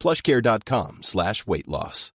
[0.00, 2.12] plushcare.com slash weight loss.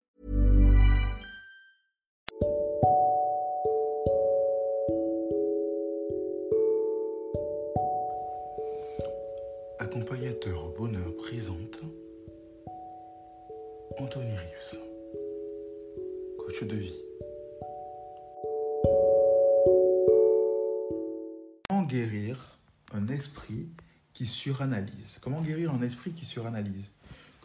[9.79, 11.81] Accompagnateur bonheur présente
[13.99, 14.77] Anthony Rius,
[16.39, 17.07] coach de vie.
[21.69, 22.59] Comment guérir
[22.93, 23.69] un esprit
[24.13, 25.19] qui suranalyse?
[25.21, 26.91] Comment guérir un esprit qui suranalyse?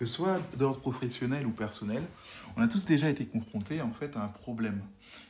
[0.01, 2.01] Que ce soit d'ordre professionnel ou personnel,
[2.57, 4.81] on a tous déjà été confrontés en fait à un problème.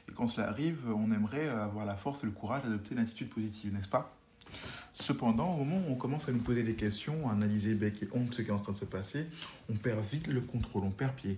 [0.07, 3.29] Et quand cela arrive, on aimerait avoir la force et le courage d'adopter une attitude
[3.29, 4.15] positive, n'est-ce pas?
[4.93, 8.07] Cependant, au moment où on commence à nous poser des questions, à analyser bec et
[8.13, 9.27] honte ce qui est en train de se passer,
[9.67, 11.37] on perd vite le contrôle, on perd pied.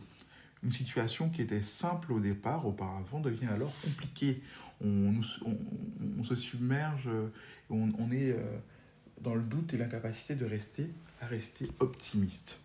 [0.62, 4.44] Une situation qui était simple au départ, auparavant, devient alors compliquée.
[4.80, 5.24] On,
[6.24, 7.10] se submerge,
[7.72, 8.44] on, on est euh,
[9.22, 12.60] dans le doute et l'incapacité de rester à rester optimiste.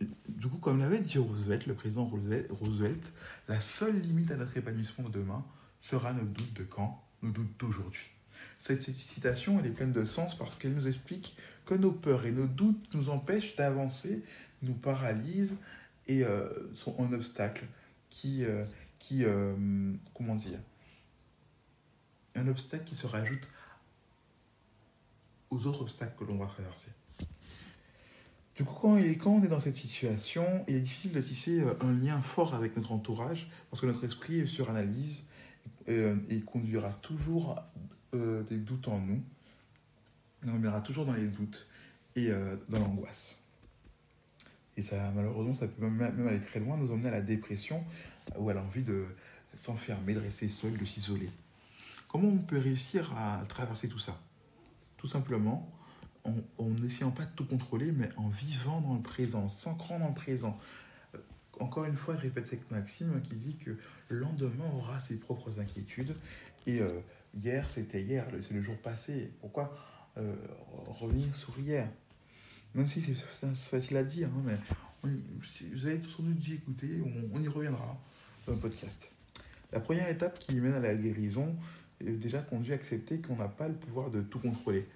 [0.00, 3.12] Du coup, comme l'avait dit Roosevelt, le président Roosevelt,
[3.48, 5.44] la seule limite à notre épanouissement de demain
[5.80, 8.10] sera nos doutes de quand, nos doutes d'aujourd'hui.
[8.58, 12.32] Cette citation, elle est pleine de sens parce qu'elle nous explique que nos peurs et
[12.32, 14.24] nos doutes nous empêchent d'avancer,
[14.62, 15.56] nous paralysent
[16.06, 17.66] et euh, sont un obstacle
[18.10, 18.64] qui, euh,
[18.98, 20.58] qui euh, comment dire,
[22.34, 23.46] un obstacle qui se rajoute
[25.50, 26.90] aux autres obstacles que l'on va traverser.
[28.56, 28.74] Du coup,
[29.18, 32.76] quand, on est dans cette situation, il est difficile de tisser un lien fort avec
[32.76, 35.24] notre entourage parce que notre esprit suranalyse
[35.86, 37.56] et, et conduira toujours
[38.14, 39.20] euh, des doutes en nous.
[40.46, 41.66] On reviendra toujours dans les doutes
[42.14, 43.36] et euh, dans l'angoisse.
[44.76, 47.82] Et ça, malheureusement, ça peut même aller très loin, nous emmener à la dépression
[48.36, 49.04] ou à l'envie de
[49.56, 51.30] s'enfermer, de rester seul, de s'isoler.
[52.08, 54.16] Comment on peut réussir à traverser tout ça?
[54.96, 55.68] Tout simplement
[56.24, 60.14] en n'essayant pas de tout contrôler, mais en vivant dans le présent, s'ancrant dans le
[60.14, 60.58] présent.
[61.14, 61.18] Euh,
[61.60, 63.76] encore une fois, je répète cette maxime qui dit que
[64.08, 66.16] le lendemain aura ses propres inquiétudes
[66.66, 67.00] et euh,
[67.34, 69.32] hier, c'était hier, c'est le jour passé.
[69.40, 69.76] Pourquoi
[70.16, 70.34] euh,
[70.86, 71.88] revenir sur hier?
[72.74, 73.14] Même si c'est
[73.54, 74.58] facile à dire, hein, mais
[75.74, 78.00] vous avez sans doute dû écouter, on, on, y reviendra
[78.46, 79.10] dans le podcast.
[79.72, 81.54] La première étape qui mène à la guérison
[82.00, 84.88] est déjà conduit à accepter qu'on n'a pas le pouvoir de tout contrôler,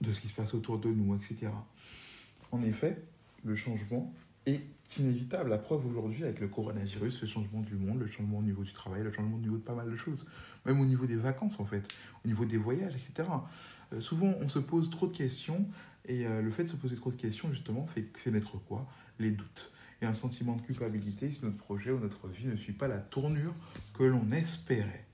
[0.00, 1.50] de ce qui se passe autour de nous, etc.
[2.52, 3.02] En effet,
[3.44, 4.12] le changement
[4.46, 4.62] est
[4.98, 5.50] inévitable.
[5.50, 8.72] La preuve aujourd'hui avec le coronavirus, le changement du monde, le changement au niveau du
[8.72, 10.26] travail, le changement au niveau de pas mal de choses.
[10.66, 11.86] Même au niveau des vacances en fait,
[12.24, 13.28] au niveau des voyages, etc.
[13.92, 15.66] Euh, souvent on se pose trop de questions
[16.06, 18.86] et euh, le fait de se poser trop de questions justement fait, fait naître quoi?
[19.18, 19.72] Les doutes.
[20.02, 22.98] Et un sentiment de culpabilité si notre projet ou notre vie ne suit pas la
[22.98, 23.54] tournure
[23.94, 25.06] que l'on espérait.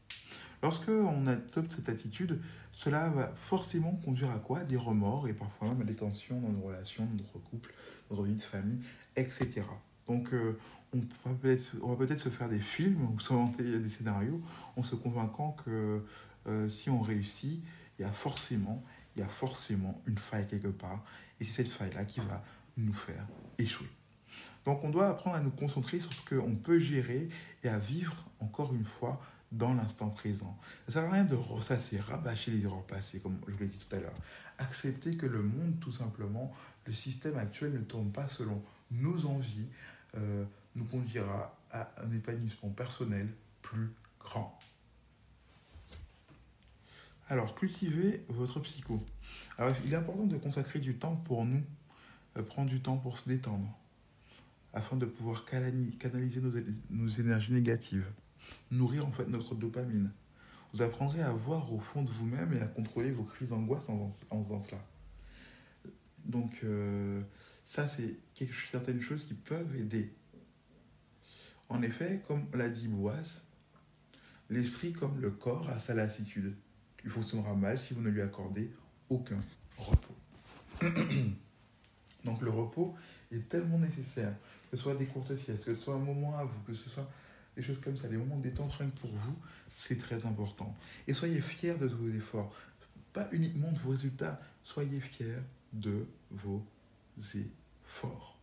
[0.62, 2.40] Lorsque on adopte cette attitude,
[2.72, 4.62] cela va forcément conduire à quoi?
[4.64, 7.72] Des remords et parfois même à des tensions dans nos relations, dans notre couple,
[8.10, 8.80] notre vie de famille,
[9.16, 9.62] etc.
[10.06, 10.58] Donc, euh,
[10.92, 14.40] on va peut-être peut se faire des films ou s'inventer des scénarios
[14.76, 16.04] en se convainquant que
[16.46, 17.62] euh, si on réussit,
[17.98, 18.84] il y a forcément,
[19.16, 21.04] il y a forcément une faille quelque part.
[21.40, 22.42] Et c'est cette faille-là qui va
[22.76, 23.26] nous faire
[23.58, 23.88] échouer.
[24.64, 27.28] Donc, on doit apprendre à nous concentrer sur ce qu'on peut gérer
[27.62, 29.20] et à vivre, encore une fois,
[29.52, 30.56] dans l'instant présent.
[30.86, 33.78] Ça sert à rien de ressasser, rabâcher les erreurs passées, comme je vous l'ai dit
[33.78, 34.14] tout à l'heure.
[34.58, 36.54] Accepter que le monde, tout simplement,
[36.86, 39.66] le système actuel ne tourne pas selon nos envies,
[40.16, 40.44] euh,
[40.76, 43.28] nous conduira à un épanouissement personnel
[43.62, 44.58] plus grand.
[47.28, 49.04] Alors, cultivez votre psycho.
[49.56, 51.62] Alors, il est important de consacrer du temps pour nous,
[52.36, 53.68] euh, prendre du temps pour se détendre,
[54.72, 56.40] afin de pouvoir canaliser
[56.90, 58.06] nos énergies négatives,
[58.70, 60.10] nourrir en fait notre dopamine.
[60.72, 64.10] Vous apprendrez à voir au fond de vous-même et à contrôler vos crises d'angoisse en,
[64.30, 64.78] en, faisant cela.
[66.24, 67.20] Donc, euh,
[67.64, 68.18] ça, c'est
[68.70, 70.12] certaines choses qui peuvent aider.
[71.68, 73.42] En effet, comme l'a dit Boaz,
[74.48, 76.54] l'esprit comme le corps a sa lassitude.
[77.04, 78.70] Il fonctionnera mal si vous ne lui accordez
[79.08, 79.40] aucun
[79.78, 80.16] repos.
[82.24, 82.94] Donc le repos
[83.32, 84.34] est tellement nécessaire,
[84.70, 86.90] que ce soit des courtes siestes, que ce soit un moment à vous, que ce
[86.90, 87.08] soit
[87.56, 89.36] des choses comme ça, des moments de détente pour vous,
[89.74, 90.74] c'est très important.
[91.06, 92.54] Et soyez fiers de vos efforts,
[93.12, 95.42] pas uniquement de vos résultats, soyez fiers
[95.72, 96.64] de vos
[97.18, 98.38] efforts.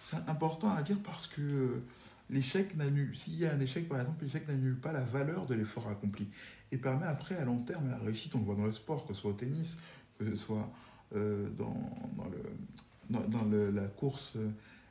[0.00, 1.82] C'est important à dire parce que
[2.30, 5.54] l'échec n'annule, s'il y a un échec par exemple, l'échec n'annule pas la valeur de
[5.54, 6.28] l'effort accompli
[6.72, 9.14] et permet après à long terme la réussite, on le voit dans le sport, que
[9.14, 9.76] ce soit au tennis,
[10.18, 10.70] que ce soit
[11.14, 11.74] euh, dans,
[12.16, 14.34] dans, le, dans, la course,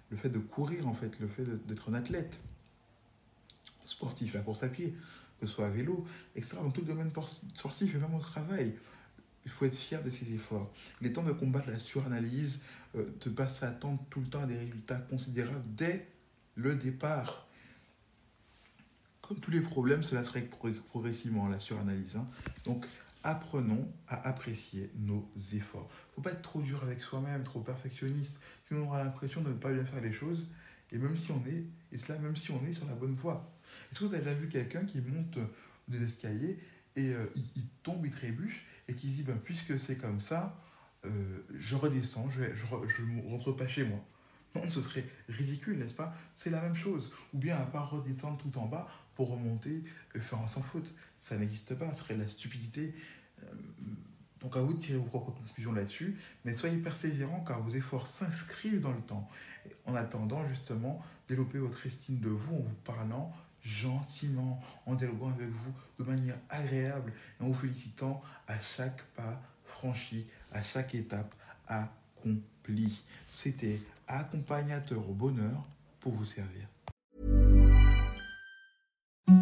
[0.09, 2.39] le fait de courir en fait, le fait d'être un athlète
[3.85, 4.93] sportif, la course à pied,
[5.39, 6.05] que ce soit à vélo,
[6.35, 6.57] etc.
[6.61, 7.11] Dans tout le domaine
[7.55, 8.75] sportif et même au travail,
[9.45, 10.69] il faut être fier de ses efforts.
[10.99, 12.59] Il est temps de combattre la suranalyse,
[12.95, 16.07] euh, de ne pas s'attendre tout le temps à des résultats considérables dès
[16.55, 17.47] le départ.
[19.21, 20.49] Comme tous les problèmes, cela se règle
[20.89, 22.15] progressivement, la suranalyse.
[22.15, 22.27] Hein.
[22.65, 22.85] Donc,
[23.23, 25.89] apprenons à apprécier nos efforts.
[25.89, 29.41] Il ne faut pas être trop dur avec soi-même, trop perfectionniste, sinon on aura l'impression
[29.41, 30.47] de ne pas bien faire les choses.
[30.91, 33.51] Et même si on est, et cela même si on est sur la bonne voie.
[33.91, 35.37] Est-ce que vous avez déjà vu quelqu'un qui monte
[35.87, 36.57] des escaliers
[36.95, 37.25] et euh,
[37.55, 40.59] il, tombe, il trébuche et qui se dit ben, puisque c'est comme ça,
[41.05, 41.09] euh,
[41.59, 42.41] je redescends, je
[43.03, 43.99] ne rentre pas chez moi.
[44.69, 46.13] Ce serait ridicule, n'est-ce pas?
[46.35, 47.11] C'est la même chose.
[47.33, 49.83] Ou bien à part redescendre tout en bas pour remonter
[50.15, 50.93] et faire un sans faute.
[51.19, 52.93] Ça n'existe pas, ce serait la stupidité.
[53.43, 53.47] Euh,
[54.41, 56.15] donc à vous de tirer vos propres conclusions là-dessus,
[56.45, 59.27] mais soyez persévérants car vos efforts s'inscrivent dans le temps.
[59.85, 63.33] En attendant justement, développer votre estime de vous en vous parlant
[63.63, 69.41] gentiment, en dialoguant avec vous de manière agréable et en vous félicitant à chaque pas
[69.65, 71.33] franchi, à chaque étape
[71.67, 73.03] accomplie.
[73.33, 75.63] C'était accompagnateur au bonheur
[75.99, 76.67] pour vous servir.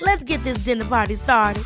[0.00, 1.64] Let's get this dinner party started.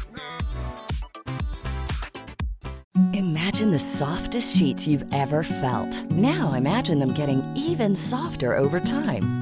[3.14, 6.10] Imagine the softest sheets you've ever felt.
[6.10, 9.41] Now imagine them getting even softer over time.